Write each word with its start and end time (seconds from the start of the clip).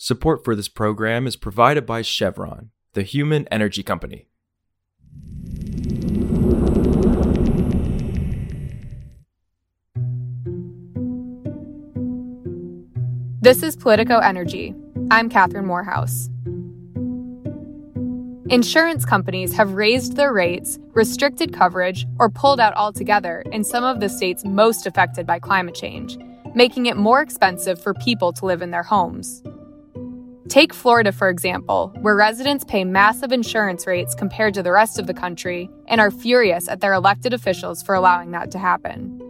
Support 0.00 0.44
for 0.44 0.54
this 0.54 0.68
program 0.68 1.26
is 1.26 1.34
provided 1.34 1.84
by 1.84 2.02
Chevron, 2.02 2.70
the 2.92 3.02
human 3.02 3.48
energy 3.48 3.82
company. 3.82 4.28
This 13.40 13.64
is 13.64 13.74
Politico 13.74 14.18
Energy. 14.18 14.72
I'm 15.10 15.28
Catherine 15.28 15.66
Morehouse. 15.66 16.28
Insurance 18.50 19.04
companies 19.04 19.52
have 19.52 19.72
raised 19.72 20.14
their 20.14 20.32
rates, 20.32 20.78
restricted 20.92 21.52
coverage, 21.52 22.06
or 22.20 22.30
pulled 22.30 22.60
out 22.60 22.74
altogether 22.74 23.42
in 23.50 23.64
some 23.64 23.82
of 23.82 23.98
the 23.98 24.08
states 24.08 24.44
most 24.44 24.86
affected 24.86 25.26
by 25.26 25.40
climate 25.40 25.74
change, 25.74 26.16
making 26.54 26.86
it 26.86 26.96
more 26.96 27.20
expensive 27.20 27.82
for 27.82 27.94
people 27.94 28.32
to 28.34 28.46
live 28.46 28.62
in 28.62 28.70
their 28.70 28.84
homes. 28.84 29.42
Take 30.48 30.72
Florida, 30.72 31.12
for 31.12 31.28
example, 31.28 31.92
where 32.00 32.16
residents 32.16 32.64
pay 32.64 32.82
massive 32.82 33.32
insurance 33.32 33.86
rates 33.86 34.14
compared 34.14 34.54
to 34.54 34.62
the 34.62 34.72
rest 34.72 34.98
of 34.98 35.06
the 35.06 35.12
country 35.12 35.68
and 35.88 36.00
are 36.00 36.10
furious 36.10 36.68
at 36.68 36.80
their 36.80 36.94
elected 36.94 37.34
officials 37.34 37.82
for 37.82 37.94
allowing 37.94 38.30
that 38.30 38.50
to 38.52 38.58
happen. 38.58 39.20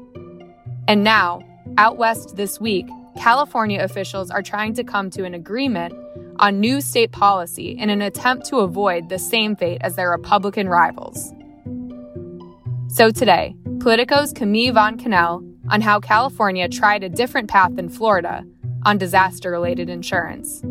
And 0.86 1.02
now, 1.02 1.40
out 1.76 1.98
west 1.98 2.36
this 2.36 2.60
week, 2.60 2.86
California 3.16 3.82
officials 3.82 4.30
are 4.30 4.42
trying 4.42 4.74
to 4.74 4.84
come 4.84 5.10
to 5.10 5.24
an 5.24 5.34
agreement 5.34 5.92
on 6.38 6.60
new 6.60 6.80
state 6.80 7.10
policy 7.10 7.76
in 7.76 7.90
an 7.90 8.00
attempt 8.00 8.46
to 8.46 8.58
avoid 8.58 9.08
the 9.08 9.18
same 9.18 9.56
fate 9.56 9.78
as 9.80 9.96
their 9.96 10.10
Republican 10.10 10.68
rivals. 10.68 11.32
So 12.86 13.10
today, 13.10 13.56
Politico's 13.80 14.32
Camille 14.32 14.72
von 14.72 14.96
Kaenel 14.96 15.44
on 15.68 15.80
how 15.80 15.98
California 15.98 16.68
tried 16.68 17.02
a 17.02 17.08
different 17.08 17.50
path 17.50 17.74
than 17.74 17.88
Florida 17.88 18.44
on 18.84 18.98
disaster 18.98 19.50
related 19.50 19.90
insurance. 19.90 20.62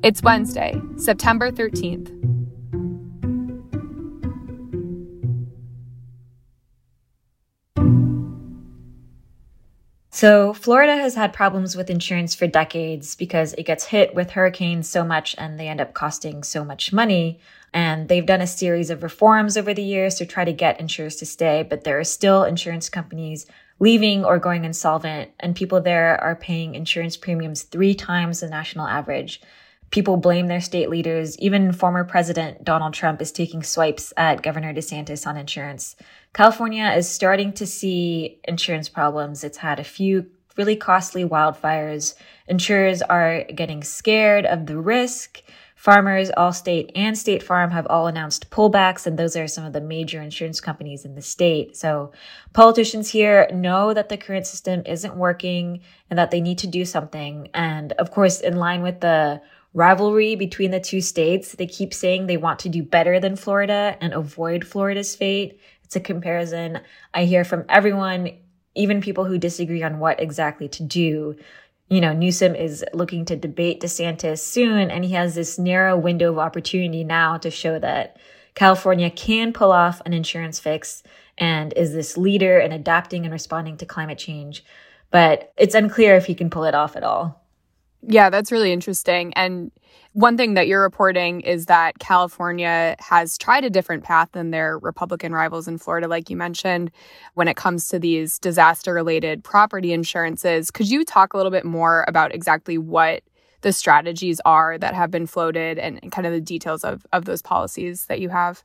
It's 0.00 0.22
Wednesday, 0.22 0.80
September 0.96 1.50
13th. 1.50 2.14
So, 10.10 10.52
Florida 10.52 10.96
has 10.96 11.16
had 11.16 11.32
problems 11.32 11.76
with 11.76 11.90
insurance 11.90 12.36
for 12.36 12.46
decades 12.46 13.16
because 13.16 13.54
it 13.54 13.64
gets 13.64 13.84
hit 13.86 14.14
with 14.14 14.30
hurricanes 14.30 14.88
so 14.88 15.04
much 15.04 15.34
and 15.36 15.58
they 15.58 15.66
end 15.66 15.80
up 15.80 15.94
costing 15.94 16.44
so 16.44 16.64
much 16.64 16.92
money. 16.92 17.40
And 17.74 18.08
they've 18.08 18.24
done 18.24 18.40
a 18.40 18.46
series 18.46 18.90
of 18.90 19.02
reforms 19.02 19.56
over 19.56 19.74
the 19.74 19.82
years 19.82 20.14
to 20.16 20.26
try 20.26 20.44
to 20.44 20.52
get 20.52 20.78
insurers 20.78 21.16
to 21.16 21.26
stay, 21.26 21.66
but 21.68 21.82
there 21.82 21.98
are 21.98 22.04
still 22.04 22.44
insurance 22.44 22.88
companies 22.88 23.46
leaving 23.80 24.24
or 24.24 24.38
going 24.38 24.64
insolvent, 24.64 25.32
and 25.40 25.56
people 25.56 25.80
there 25.80 26.20
are 26.20 26.36
paying 26.36 26.76
insurance 26.76 27.16
premiums 27.16 27.62
three 27.62 27.94
times 27.94 28.40
the 28.40 28.48
national 28.48 28.86
average. 28.86 29.40
People 29.90 30.16
blame 30.18 30.48
their 30.48 30.60
state 30.60 30.90
leaders. 30.90 31.38
Even 31.38 31.72
former 31.72 32.04
President 32.04 32.64
Donald 32.64 32.94
Trump 32.94 33.22
is 33.22 33.32
taking 33.32 33.62
swipes 33.62 34.12
at 34.16 34.42
Governor 34.42 34.74
DeSantis 34.74 35.26
on 35.26 35.36
insurance. 35.36 35.96
California 36.34 36.92
is 36.96 37.08
starting 37.08 37.52
to 37.54 37.66
see 37.66 38.40
insurance 38.44 38.88
problems. 38.88 39.44
It's 39.44 39.58
had 39.58 39.80
a 39.80 39.84
few 39.84 40.26
really 40.58 40.76
costly 40.76 41.24
wildfires. 41.24 42.14
Insurers 42.48 43.00
are 43.00 43.44
getting 43.44 43.82
scared 43.82 44.44
of 44.44 44.66
the 44.66 44.76
risk. 44.76 45.42
Farmers, 45.76 46.28
Allstate, 46.36 46.90
and 46.96 47.16
State 47.16 47.40
Farm 47.40 47.70
have 47.70 47.86
all 47.86 48.08
announced 48.08 48.50
pullbacks, 48.50 49.06
and 49.06 49.16
those 49.16 49.36
are 49.36 49.46
some 49.46 49.64
of 49.64 49.72
the 49.72 49.80
major 49.80 50.20
insurance 50.20 50.60
companies 50.60 51.04
in 51.04 51.14
the 51.14 51.22
state. 51.22 51.76
So 51.76 52.10
politicians 52.52 53.08
here 53.10 53.48
know 53.52 53.94
that 53.94 54.08
the 54.08 54.16
current 54.16 54.48
system 54.48 54.82
isn't 54.84 55.14
working 55.14 55.80
and 56.10 56.18
that 56.18 56.32
they 56.32 56.40
need 56.40 56.58
to 56.58 56.66
do 56.66 56.84
something. 56.84 57.48
And 57.54 57.92
of 57.92 58.10
course, 58.10 58.40
in 58.40 58.56
line 58.56 58.82
with 58.82 58.98
the 58.98 59.40
rivalry 59.78 60.34
between 60.34 60.72
the 60.72 60.80
two 60.80 61.00
states, 61.00 61.52
they 61.52 61.66
keep 61.66 61.94
saying 61.94 62.26
they 62.26 62.36
want 62.36 62.58
to 62.58 62.68
do 62.68 62.82
better 62.82 63.20
than 63.20 63.36
Florida 63.36 63.96
and 64.00 64.12
avoid 64.12 64.66
Florida's 64.66 65.14
fate. 65.14 65.60
It's 65.84 65.94
a 65.94 66.00
comparison 66.00 66.80
I 67.14 67.24
hear 67.24 67.44
from 67.44 67.64
everyone, 67.68 68.30
even 68.74 69.00
people 69.00 69.24
who 69.24 69.38
disagree 69.38 69.84
on 69.84 70.00
what 70.00 70.20
exactly 70.20 70.68
to 70.70 70.82
do. 70.82 71.36
You 71.88 72.00
know, 72.00 72.12
Newsom 72.12 72.56
is 72.56 72.84
looking 72.92 73.24
to 73.26 73.36
debate 73.36 73.80
DeSantis 73.80 74.40
soon, 74.40 74.90
and 74.90 75.04
he 75.04 75.12
has 75.12 75.36
this 75.36 75.58
narrow 75.58 75.96
window 75.96 76.32
of 76.32 76.38
opportunity 76.38 77.04
now 77.04 77.38
to 77.38 77.50
show 77.50 77.78
that 77.78 78.18
California 78.54 79.10
can 79.10 79.52
pull 79.52 79.70
off 79.70 80.02
an 80.04 80.12
insurance 80.12 80.58
fix 80.58 81.04
and 81.38 81.72
is 81.74 81.92
this 81.92 82.18
leader 82.18 82.58
in 82.58 82.72
adapting 82.72 83.24
and 83.24 83.32
responding 83.32 83.76
to 83.76 83.86
climate 83.86 84.18
change. 84.18 84.64
But 85.12 85.52
it's 85.56 85.76
unclear 85.76 86.16
if 86.16 86.26
he 86.26 86.34
can 86.34 86.50
pull 86.50 86.64
it 86.64 86.74
off 86.74 86.96
at 86.96 87.04
all. 87.04 87.47
Yeah, 88.06 88.30
that's 88.30 88.52
really 88.52 88.72
interesting. 88.72 89.32
And 89.34 89.72
one 90.12 90.36
thing 90.36 90.54
that 90.54 90.68
you're 90.68 90.82
reporting 90.82 91.40
is 91.40 91.66
that 91.66 91.98
California 91.98 92.94
has 93.00 93.36
tried 93.36 93.64
a 93.64 93.70
different 93.70 94.04
path 94.04 94.28
than 94.32 94.50
their 94.50 94.78
Republican 94.78 95.32
rivals 95.32 95.66
in 95.68 95.78
Florida, 95.78 96.06
like 96.08 96.30
you 96.30 96.36
mentioned, 96.36 96.90
when 97.34 97.48
it 97.48 97.56
comes 97.56 97.88
to 97.88 97.98
these 97.98 98.38
disaster 98.38 98.94
related 98.94 99.42
property 99.42 99.92
insurances. 99.92 100.70
Could 100.70 100.88
you 100.88 101.04
talk 101.04 101.32
a 101.34 101.36
little 101.36 101.52
bit 101.52 101.64
more 101.64 102.04
about 102.08 102.34
exactly 102.34 102.78
what 102.78 103.22
the 103.62 103.72
strategies 103.72 104.40
are 104.44 104.78
that 104.78 104.94
have 104.94 105.10
been 105.10 105.26
floated 105.26 105.78
and 105.78 106.12
kind 106.12 106.26
of 106.26 106.32
the 106.32 106.40
details 106.40 106.84
of, 106.84 107.04
of 107.12 107.24
those 107.24 107.42
policies 107.42 108.06
that 108.06 108.20
you 108.20 108.28
have? 108.28 108.62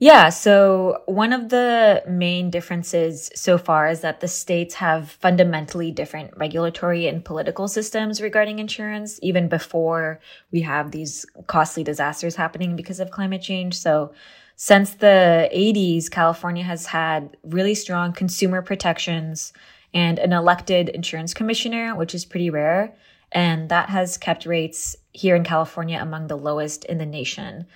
Yeah. 0.00 0.28
So 0.28 1.02
one 1.06 1.32
of 1.32 1.48
the 1.50 2.02
main 2.06 2.50
differences 2.50 3.30
so 3.34 3.56
far 3.56 3.88
is 3.88 4.00
that 4.00 4.20
the 4.20 4.28
states 4.28 4.74
have 4.74 5.10
fundamentally 5.10 5.92
different 5.92 6.36
regulatory 6.36 7.06
and 7.06 7.24
political 7.24 7.68
systems 7.68 8.20
regarding 8.20 8.58
insurance, 8.58 9.20
even 9.22 9.48
before 9.48 10.20
we 10.50 10.62
have 10.62 10.90
these 10.90 11.24
costly 11.46 11.84
disasters 11.84 12.34
happening 12.34 12.74
because 12.76 12.98
of 12.98 13.12
climate 13.12 13.40
change. 13.40 13.74
So 13.74 14.12
since 14.56 14.94
the 14.94 15.48
80s, 15.54 16.10
California 16.10 16.64
has 16.64 16.86
had 16.86 17.36
really 17.44 17.74
strong 17.74 18.12
consumer 18.12 18.62
protections 18.62 19.52
and 19.94 20.18
an 20.18 20.32
elected 20.32 20.88
insurance 20.88 21.32
commissioner, 21.32 21.94
which 21.94 22.14
is 22.14 22.24
pretty 22.24 22.50
rare. 22.50 22.96
And 23.30 23.68
that 23.68 23.88
has 23.90 24.18
kept 24.18 24.44
rates 24.44 24.96
here 25.12 25.36
in 25.36 25.44
California 25.44 25.98
among 26.00 26.26
the 26.26 26.36
lowest 26.36 26.84
in 26.84 26.98
the 26.98 27.06
nation. 27.06 27.66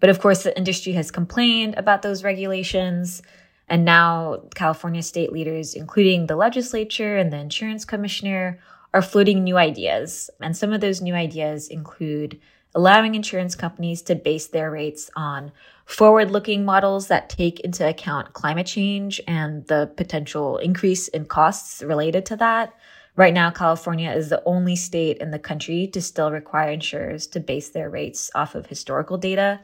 But 0.00 0.10
of 0.10 0.20
course, 0.20 0.42
the 0.42 0.56
industry 0.56 0.92
has 0.92 1.10
complained 1.10 1.74
about 1.76 2.02
those 2.02 2.24
regulations. 2.24 3.22
And 3.68 3.84
now 3.84 4.42
California 4.54 5.02
state 5.02 5.32
leaders, 5.32 5.74
including 5.74 6.26
the 6.26 6.36
legislature 6.36 7.16
and 7.16 7.32
the 7.32 7.38
insurance 7.38 7.84
commissioner, 7.84 8.60
are 8.94 9.02
floating 9.02 9.44
new 9.44 9.58
ideas. 9.58 10.30
And 10.40 10.56
some 10.56 10.72
of 10.72 10.80
those 10.80 11.00
new 11.00 11.14
ideas 11.14 11.68
include 11.68 12.40
allowing 12.74 13.14
insurance 13.14 13.54
companies 13.54 14.02
to 14.02 14.14
base 14.14 14.46
their 14.46 14.70
rates 14.70 15.10
on 15.16 15.52
forward 15.84 16.30
looking 16.30 16.64
models 16.64 17.08
that 17.08 17.30
take 17.30 17.60
into 17.60 17.86
account 17.86 18.34
climate 18.34 18.66
change 18.66 19.20
and 19.26 19.66
the 19.66 19.90
potential 19.96 20.58
increase 20.58 21.08
in 21.08 21.24
costs 21.24 21.82
related 21.82 22.26
to 22.26 22.36
that. 22.36 22.74
Right 23.18 23.34
now, 23.34 23.50
California 23.50 24.12
is 24.12 24.28
the 24.28 24.44
only 24.46 24.76
state 24.76 25.18
in 25.18 25.32
the 25.32 25.40
country 25.40 25.88
to 25.88 26.00
still 26.00 26.30
require 26.30 26.70
insurers 26.70 27.26
to 27.26 27.40
base 27.40 27.68
their 27.68 27.90
rates 27.90 28.30
off 28.32 28.54
of 28.54 28.66
historical 28.66 29.18
data. 29.18 29.58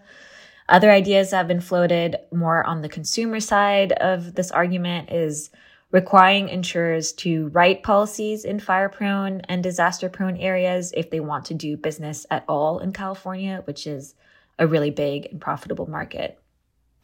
Other 0.68 0.90
ideas 0.90 1.30
that 1.30 1.36
have 1.36 1.46
been 1.46 1.60
floated 1.60 2.16
more 2.32 2.66
on 2.66 2.82
the 2.82 2.88
consumer 2.88 3.38
side 3.38 3.92
of 3.92 4.34
this 4.34 4.50
argument 4.50 5.12
is 5.12 5.50
requiring 5.92 6.48
insurers 6.48 7.12
to 7.12 7.46
write 7.50 7.84
policies 7.84 8.44
in 8.44 8.58
fire 8.58 8.88
prone 8.88 9.40
and 9.42 9.62
disaster 9.62 10.08
prone 10.08 10.36
areas 10.38 10.92
if 10.96 11.10
they 11.10 11.20
want 11.20 11.44
to 11.44 11.54
do 11.54 11.76
business 11.76 12.26
at 12.32 12.44
all 12.48 12.80
in 12.80 12.92
California, 12.92 13.62
which 13.66 13.86
is 13.86 14.16
a 14.58 14.66
really 14.66 14.90
big 14.90 15.26
and 15.26 15.40
profitable 15.40 15.88
market. 15.88 16.40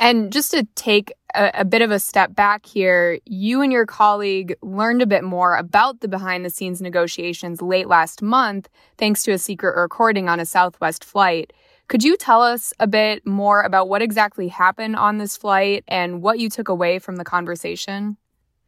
And 0.00 0.33
just 0.33 0.50
to 0.53 0.66
take 0.77 1.12
a, 1.34 1.50
a, 1.56 1.65
bit 1.65 1.83
of 1.83 1.91
a 1.91 2.00
step 2.00 2.34
back 2.34 2.65
here, 2.65 3.21
you 3.27 3.61
and 3.61 3.71
your 3.71 3.84
colleague 3.84 4.56
learned 4.62 5.03
a 5.03 5.06
bit 5.06 5.22
more 5.22 5.56
about 5.56 6.00
the 6.00 6.09
behind 6.09 6.43
the 6.43 6.49
scenes 6.49 6.81
negotiations 6.81 7.61
late 7.61 7.87
last 7.87 8.22
month, 8.22 8.71
thanks 8.97 9.22
to 9.25 9.33
a 9.33 9.39
secret 9.39 9.78
recording 9.78 10.27
on 10.27 10.41
a 10.41 10.47
Southwest 10.47 11.04
flight. 11.04 11.53
Could 11.89 12.03
you 12.03 12.16
tell 12.16 12.41
us 12.41 12.72
a 12.80 12.86
bit 12.86 13.27
more 13.27 13.60
about 13.60 13.91
what 13.91 14.01
exactly 14.01 14.48
happened 14.48 14.97
on 14.97 15.19
this 15.19 15.36
flight 15.36 15.84
and 15.86 16.22
what 16.22 16.39
you 16.39 16.48
took 16.48 16.71
away 16.71 16.98
from 16.98 17.16
the 17.16 17.25
conversation? 17.25 18.16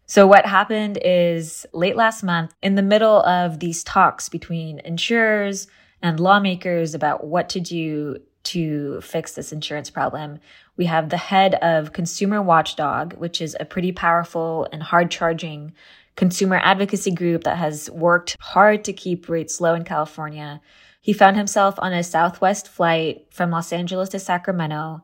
So, 0.04 0.26
what 0.26 0.44
happened 0.44 0.98
is 1.02 1.64
late 1.72 1.96
last 1.96 2.22
month, 2.22 2.52
in 2.62 2.74
the 2.74 2.82
middle 2.82 3.22
of 3.22 3.60
these 3.60 3.82
talks 3.82 4.28
between 4.28 4.80
insurers 4.80 5.66
and 6.02 6.20
lawmakers 6.20 6.94
about 6.94 7.24
what 7.24 7.48
to 7.50 7.60
do 7.60 8.18
to 8.44 9.00
fix 9.00 9.34
this 9.34 9.52
insurance 9.52 9.90
problem, 9.90 10.38
we 10.76 10.86
have 10.86 11.08
the 11.08 11.16
head 11.16 11.54
of 11.56 11.92
Consumer 11.92 12.42
Watchdog, 12.42 13.14
which 13.14 13.40
is 13.40 13.56
a 13.60 13.64
pretty 13.64 13.92
powerful 13.92 14.68
and 14.72 14.82
hard 14.82 15.10
charging 15.10 15.72
consumer 16.16 16.60
advocacy 16.62 17.10
group 17.10 17.44
that 17.44 17.58
has 17.58 17.90
worked 17.90 18.36
hard 18.40 18.84
to 18.84 18.92
keep 18.92 19.28
rates 19.28 19.60
low 19.60 19.74
in 19.74 19.84
California. 19.84 20.60
He 21.00 21.12
found 21.12 21.36
himself 21.36 21.74
on 21.78 21.92
a 21.92 22.02
Southwest 22.02 22.68
flight 22.68 23.26
from 23.30 23.50
Los 23.50 23.72
Angeles 23.72 24.10
to 24.10 24.18
Sacramento, 24.18 25.02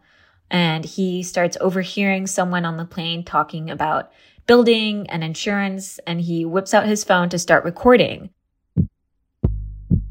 and 0.51 0.85
he 0.85 1.23
starts 1.23 1.57
overhearing 1.61 2.27
someone 2.27 2.65
on 2.65 2.77
the 2.77 2.85
plane 2.85 3.25
talking 3.25 3.71
about 3.71 4.11
building 4.47 5.09
and 5.11 5.23
insurance, 5.23 5.99
and 6.07 6.21
he 6.21 6.45
whips 6.45 6.73
out 6.73 6.87
his 6.87 7.05
phone 7.05 7.29
to 7.29 7.39
start 7.39 7.65
recording. 7.65 8.31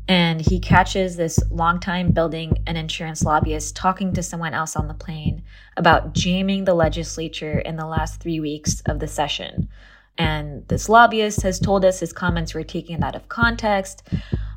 And 0.07 0.39
he 0.39 0.59
catches 0.59 1.15
this 1.15 1.39
longtime 1.51 2.11
building 2.11 2.63
and 2.65 2.77
insurance 2.77 3.23
lobbyist 3.23 3.75
talking 3.75 4.13
to 4.13 4.23
someone 4.23 4.53
else 4.53 4.75
on 4.75 4.87
the 4.87 4.93
plane 4.93 5.43
about 5.75 6.13
jamming 6.13 6.63
the 6.63 6.73
legislature 6.73 7.59
in 7.59 7.75
the 7.75 7.85
last 7.85 8.21
three 8.21 8.39
weeks 8.39 8.81
of 8.85 8.99
the 8.99 9.07
session. 9.07 9.67
And 10.17 10.67
this 10.67 10.89
lobbyist 10.89 11.41
has 11.41 11.59
told 11.59 11.83
us 11.83 11.99
his 11.99 12.13
comments 12.13 12.53
were 12.53 12.63
taken 12.63 13.03
out 13.03 13.15
of 13.15 13.29
context, 13.29 14.07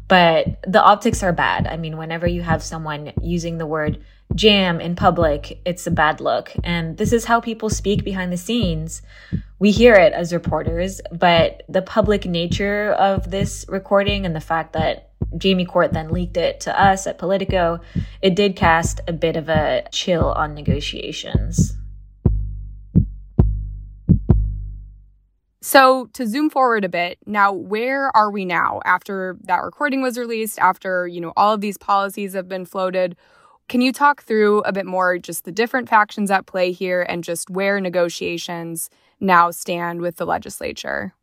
but 0.08 0.62
the 0.66 0.82
optics 0.82 1.22
are 1.22 1.32
bad. 1.32 1.66
I 1.66 1.76
mean, 1.76 1.96
whenever 1.96 2.26
you 2.26 2.42
have 2.42 2.62
someone 2.62 3.12
using 3.20 3.58
the 3.58 3.66
word 3.66 4.02
jam 4.34 4.80
in 4.80 4.94
public, 4.96 5.60
it's 5.64 5.86
a 5.86 5.90
bad 5.90 6.20
look. 6.20 6.52
And 6.62 6.96
this 6.96 7.12
is 7.12 7.24
how 7.24 7.40
people 7.40 7.68
speak 7.68 8.04
behind 8.04 8.32
the 8.32 8.36
scenes. 8.36 9.02
We 9.58 9.72
hear 9.72 9.94
it 9.94 10.12
as 10.12 10.32
reporters, 10.32 11.00
but 11.12 11.64
the 11.68 11.82
public 11.82 12.24
nature 12.24 12.92
of 12.92 13.30
this 13.30 13.66
recording 13.68 14.24
and 14.24 14.34
the 14.34 14.40
fact 14.40 14.72
that 14.72 15.09
Jamie 15.36 15.64
Court 15.64 15.92
then 15.92 16.10
leaked 16.10 16.36
it 16.36 16.60
to 16.60 16.80
us 16.80 17.06
at 17.06 17.18
Politico, 17.18 17.80
it 18.20 18.34
did 18.34 18.56
cast 18.56 19.00
a 19.06 19.12
bit 19.12 19.36
of 19.36 19.48
a 19.48 19.84
chill 19.92 20.32
on 20.32 20.54
negotiations. 20.54 21.76
So, 25.62 26.06
to 26.14 26.26
zoom 26.26 26.48
forward 26.48 26.84
a 26.84 26.88
bit, 26.88 27.18
now 27.26 27.52
where 27.52 28.14
are 28.16 28.30
we 28.30 28.44
now 28.44 28.80
after 28.84 29.36
that 29.42 29.62
recording 29.62 30.00
was 30.00 30.16
released, 30.16 30.58
after, 30.58 31.06
you 31.06 31.20
know, 31.20 31.32
all 31.36 31.52
of 31.52 31.60
these 31.60 31.76
policies 31.76 32.32
have 32.32 32.48
been 32.48 32.64
floated? 32.64 33.14
Can 33.68 33.80
you 33.80 33.92
talk 33.92 34.22
through 34.22 34.62
a 34.62 34.72
bit 34.72 34.86
more 34.86 35.18
just 35.18 35.44
the 35.44 35.52
different 35.52 35.88
factions 35.88 36.30
at 36.30 36.46
play 36.46 36.72
here 36.72 37.02
and 37.02 37.22
just 37.22 37.50
where 37.50 37.78
negotiations 37.78 38.90
now 39.20 39.50
stand 39.52 40.00
with 40.00 40.16
the 40.16 40.26
legislature? 40.26 41.14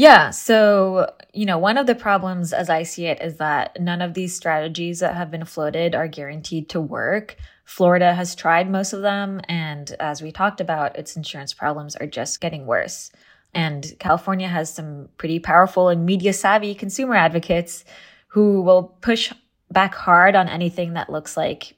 Yeah. 0.00 0.30
So, 0.30 1.12
you 1.34 1.44
know, 1.44 1.58
one 1.58 1.76
of 1.76 1.86
the 1.86 1.94
problems 1.94 2.54
as 2.54 2.70
I 2.70 2.84
see 2.84 3.04
it 3.04 3.20
is 3.20 3.36
that 3.36 3.78
none 3.78 4.00
of 4.00 4.14
these 4.14 4.34
strategies 4.34 5.00
that 5.00 5.14
have 5.14 5.30
been 5.30 5.44
floated 5.44 5.94
are 5.94 6.08
guaranteed 6.08 6.70
to 6.70 6.80
work. 6.80 7.36
Florida 7.66 8.14
has 8.14 8.34
tried 8.34 8.70
most 8.70 8.94
of 8.94 9.02
them. 9.02 9.42
And 9.46 9.94
as 10.00 10.22
we 10.22 10.32
talked 10.32 10.62
about, 10.62 10.96
its 10.96 11.16
insurance 11.16 11.52
problems 11.52 11.96
are 11.96 12.06
just 12.06 12.40
getting 12.40 12.64
worse. 12.64 13.10
And 13.52 13.92
California 13.98 14.48
has 14.48 14.72
some 14.72 15.10
pretty 15.18 15.38
powerful 15.38 15.90
and 15.90 16.06
media 16.06 16.32
savvy 16.32 16.74
consumer 16.74 17.14
advocates 17.14 17.84
who 18.28 18.62
will 18.62 18.96
push 19.02 19.34
back 19.70 19.94
hard 19.94 20.34
on 20.34 20.48
anything 20.48 20.94
that 20.94 21.10
looks 21.10 21.36
like 21.36 21.74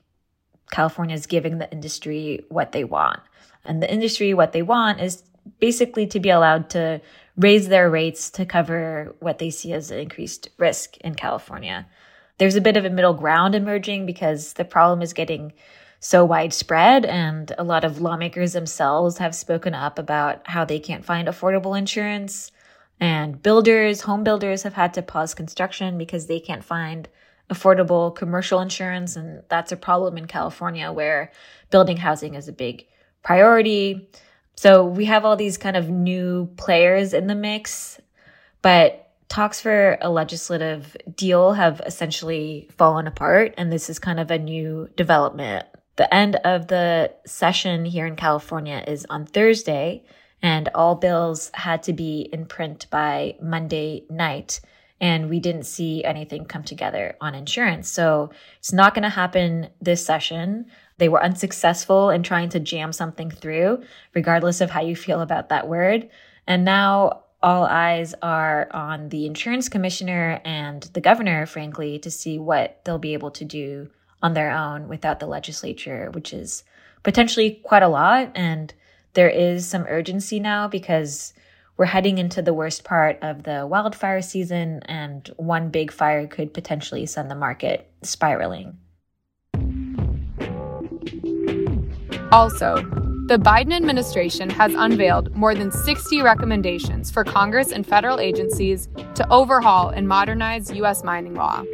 California 0.70 1.16
is 1.16 1.26
giving 1.26 1.58
the 1.58 1.72
industry 1.72 2.44
what 2.50 2.70
they 2.70 2.84
want. 2.84 3.18
And 3.64 3.82
the 3.82 3.92
industry, 3.92 4.32
what 4.32 4.52
they 4.52 4.62
want 4.62 5.00
is 5.00 5.24
basically 5.58 6.06
to 6.06 6.20
be 6.20 6.30
allowed 6.30 6.70
to 6.70 7.00
raise 7.36 7.68
their 7.68 7.88
rates 7.90 8.30
to 8.30 8.44
cover 8.44 9.14
what 9.20 9.38
they 9.38 9.50
see 9.50 9.72
as 9.72 9.90
increased 9.90 10.48
risk 10.58 10.96
in 10.98 11.14
California. 11.14 11.86
There's 12.38 12.56
a 12.56 12.60
bit 12.60 12.76
of 12.76 12.84
a 12.84 12.90
middle 12.90 13.14
ground 13.14 13.54
emerging 13.54 14.06
because 14.06 14.54
the 14.54 14.64
problem 14.64 15.02
is 15.02 15.12
getting 15.12 15.52
so 16.00 16.24
widespread, 16.24 17.04
and 17.04 17.54
a 17.56 17.62
lot 17.62 17.84
of 17.84 18.00
lawmakers 18.00 18.54
themselves 18.54 19.18
have 19.18 19.36
spoken 19.36 19.72
up 19.72 20.00
about 20.00 20.46
how 20.48 20.64
they 20.64 20.80
can't 20.80 21.04
find 21.04 21.28
affordable 21.28 21.78
insurance. 21.78 22.50
And 22.98 23.40
builders, 23.40 24.00
home 24.00 24.24
builders 24.24 24.64
have 24.64 24.74
had 24.74 24.94
to 24.94 25.02
pause 25.02 25.32
construction 25.32 25.98
because 25.98 26.26
they 26.26 26.40
can't 26.40 26.64
find 26.64 27.08
affordable 27.48 28.14
commercial 28.14 28.60
insurance. 28.60 29.14
And 29.14 29.42
that's 29.48 29.70
a 29.70 29.76
problem 29.76 30.18
in 30.18 30.26
California 30.26 30.90
where 30.90 31.30
building 31.70 31.98
housing 31.98 32.34
is 32.34 32.48
a 32.48 32.52
big 32.52 32.86
priority. 33.22 34.08
So 34.56 34.84
we 34.84 35.06
have 35.06 35.24
all 35.24 35.36
these 35.36 35.58
kind 35.58 35.76
of 35.76 35.88
new 35.88 36.46
players 36.56 37.14
in 37.14 37.26
the 37.26 37.34
mix, 37.34 38.00
but 38.60 39.10
talks 39.28 39.60
for 39.60 39.98
a 40.00 40.10
legislative 40.10 40.96
deal 41.16 41.54
have 41.54 41.80
essentially 41.86 42.68
fallen 42.76 43.06
apart. 43.06 43.54
And 43.56 43.72
this 43.72 43.88
is 43.88 43.98
kind 43.98 44.20
of 44.20 44.30
a 44.30 44.38
new 44.38 44.88
development. 44.96 45.66
The 45.96 46.12
end 46.14 46.36
of 46.36 46.68
the 46.68 47.12
session 47.26 47.84
here 47.84 48.06
in 48.06 48.16
California 48.16 48.84
is 48.86 49.06
on 49.08 49.26
Thursday, 49.26 50.04
and 50.42 50.68
all 50.74 50.94
bills 50.94 51.50
had 51.54 51.82
to 51.84 51.92
be 51.92 52.28
in 52.32 52.46
print 52.46 52.86
by 52.90 53.36
Monday 53.40 54.04
night 54.10 54.60
and 55.02 55.28
we 55.28 55.40
didn't 55.40 55.64
see 55.64 56.04
anything 56.04 56.44
come 56.44 56.62
together 56.62 57.16
on 57.20 57.34
insurance. 57.34 57.88
So 57.88 58.30
it's 58.58 58.72
not 58.72 58.94
going 58.94 59.02
to 59.02 59.08
happen 59.08 59.68
this 59.80 60.06
session. 60.06 60.66
They 60.98 61.08
were 61.08 61.22
unsuccessful 61.22 62.10
in 62.10 62.22
trying 62.22 62.50
to 62.50 62.60
jam 62.60 62.92
something 62.92 63.28
through, 63.28 63.82
regardless 64.14 64.60
of 64.60 64.70
how 64.70 64.80
you 64.80 64.94
feel 64.94 65.20
about 65.20 65.48
that 65.48 65.66
word. 65.66 66.08
And 66.46 66.64
now 66.64 67.24
all 67.42 67.64
eyes 67.64 68.14
are 68.22 68.68
on 68.72 69.08
the 69.08 69.26
insurance 69.26 69.68
commissioner 69.68 70.40
and 70.44 70.84
the 70.94 71.00
governor, 71.00 71.46
frankly, 71.46 71.98
to 71.98 72.10
see 72.10 72.38
what 72.38 72.80
they'll 72.84 72.98
be 72.98 73.14
able 73.14 73.32
to 73.32 73.44
do 73.44 73.90
on 74.22 74.34
their 74.34 74.52
own 74.52 74.86
without 74.86 75.18
the 75.18 75.26
legislature, 75.26 76.12
which 76.12 76.32
is 76.32 76.62
potentially 77.02 77.60
quite 77.64 77.82
a 77.82 77.88
lot. 77.88 78.30
And 78.36 78.72
there 79.14 79.28
is 79.28 79.66
some 79.66 79.84
urgency 79.88 80.38
now 80.38 80.68
because 80.68 81.34
we're 81.76 81.86
heading 81.86 82.18
into 82.18 82.42
the 82.42 82.52
worst 82.52 82.84
part 82.84 83.18
of 83.22 83.44
the 83.44 83.66
wildfire 83.66 84.22
season, 84.22 84.80
and 84.84 85.28
one 85.36 85.70
big 85.70 85.90
fire 85.90 86.26
could 86.26 86.52
potentially 86.52 87.06
send 87.06 87.30
the 87.30 87.34
market 87.34 87.90
spiraling. 88.02 88.78
Also, 92.30 92.76
the 93.26 93.38
Biden 93.38 93.72
administration 93.72 94.50
has 94.50 94.74
unveiled 94.74 95.34
more 95.34 95.54
than 95.54 95.70
60 95.70 96.22
recommendations 96.22 97.10
for 97.10 97.24
Congress 97.24 97.72
and 97.72 97.86
federal 97.86 98.20
agencies 98.20 98.88
to 99.14 99.26
overhaul 99.30 99.88
and 99.88 100.08
modernize 100.08 100.70
U.S. 100.72 101.04
mining 101.04 101.34
law. 101.34 101.64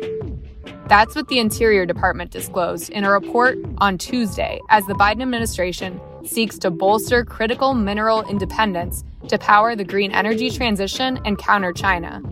That's 0.89 1.15
what 1.15 1.29
the 1.29 1.39
Interior 1.39 1.85
Department 1.85 2.31
disclosed 2.31 2.91
in 2.91 3.05
a 3.05 3.11
report 3.11 3.59
on 3.79 3.99
Tuesday 3.99 4.61
as 4.71 4.87
the 4.87 4.94
Biden 4.94 5.23
administration 5.23 6.01
seeks 6.29 6.59
to 6.59 6.71
bolster 6.71 7.25
critical 7.25 7.75
mineral 7.75 8.23
independence 8.29 9.05
to 9.29 9.39
power 9.39 9.75
the 9.75 9.85
green 9.85 10.13
energy 10.13 10.51
transition 10.51 11.19
and 11.25 11.39
counter 11.39 11.73
China. 11.73 12.23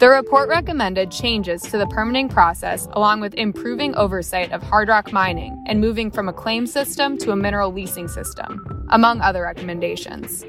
The 0.00 0.08
report 0.08 0.48
recommended 0.48 1.10
changes 1.10 1.60
to 1.62 1.76
the 1.76 1.86
permitting 1.86 2.28
process 2.28 2.88
along 2.92 3.20
with 3.20 3.34
improving 3.34 3.94
oversight 3.96 4.50
of 4.52 4.62
hard 4.62 4.88
rock 4.88 5.12
mining 5.12 5.62
and 5.66 5.80
moving 5.80 6.10
from 6.10 6.28
a 6.28 6.32
claim 6.32 6.66
system 6.66 7.18
to 7.18 7.32
a 7.32 7.36
mineral 7.36 7.72
leasing 7.72 8.08
system, 8.08 8.86
among 8.90 9.20
other 9.20 9.42
recommendations. 9.42 10.44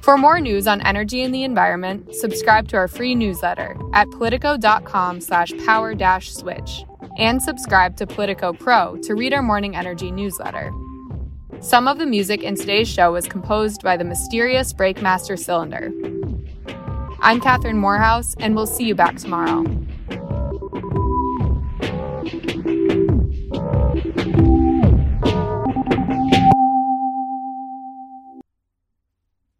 For 0.00 0.18
more 0.18 0.38
news 0.38 0.66
on 0.66 0.80
energy 0.82 1.22
and 1.22 1.34
the 1.34 1.44
environment, 1.44 2.14
subscribe 2.14 2.68
to 2.68 2.76
our 2.76 2.88
free 2.88 3.14
newsletter 3.14 3.76
at 3.94 4.10
politico.com 4.10 5.20
slash 5.20 5.52
power 5.64 5.94
switch 6.20 6.84
and 7.18 7.42
subscribe 7.42 7.96
to 7.96 8.06
Politico 8.06 8.52
Pro 8.52 8.96
to 9.02 9.14
read 9.14 9.32
our 9.32 9.42
morning 9.42 9.76
energy 9.76 10.10
newsletter. 10.10 10.70
Some 11.64 11.88
of 11.88 11.98
the 11.98 12.04
music 12.04 12.42
in 12.42 12.56
today's 12.56 12.88
show 12.88 13.12
was 13.12 13.26
composed 13.26 13.82
by 13.82 13.96
the 13.96 14.04
mysterious 14.04 14.70
Breakmaster 14.70 15.38
Cylinder. 15.38 15.90
I'm 17.20 17.40
Catherine 17.40 17.78
Morehouse, 17.78 18.34
and 18.38 18.54
we'll 18.54 18.66
see 18.66 18.84
you 18.84 18.94
back 18.94 19.16
tomorrow. 19.16 19.64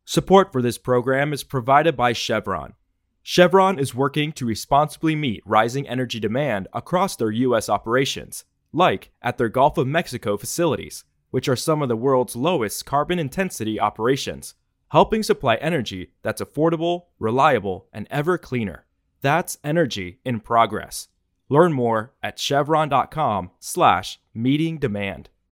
Support 0.04 0.52
for 0.52 0.60
this 0.60 0.76
program 0.76 1.32
is 1.32 1.42
provided 1.42 1.96
by 1.96 2.12
Chevron. 2.12 2.74
Chevron 3.22 3.78
is 3.78 3.94
working 3.94 4.30
to 4.32 4.44
responsibly 4.44 5.16
meet 5.16 5.42
rising 5.46 5.88
energy 5.88 6.20
demand 6.20 6.68
across 6.74 7.16
their 7.16 7.30
U.S. 7.30 7.70
operations, 7.70 8.44
like 8.74 9.10
at 9.22 9.38
their 9.38 9.48
Gulf 9.48 9.78
of 9.78 9.86
Mexico 9.86 10.36
facilities 10.36 11.04
which 11.34 11.48
are 11.48 11.56
some 11.56 11.82
of 11.82 11.88
the 11.88 11.96
world's 11.96 12.36
lowest 12.36 12.86
carbon 12.86 13.18
intensity 13.18 13.80
operations, 13.80 14.54
helping 14.92 15.20
supply 15.20 15.56
energy 15.56 16.12
that's 16.22 16.40
affordable, 16.40 17.06
reliable, 17.18 17.88
and 17.92 18.06
ever 18.08 18.38
cleaner. 18.38 18.84
That's 19.20 19.58
energy 19.64 20.20
in 20.24 20.38
progress. 20.38 21.08
Learn 21.48 21.72
more 21.72 22.14
at 22.22 22.38
chevron.com/slash 22.38 24.20
meeting 24.32 24.78
demand. 24.78 25.28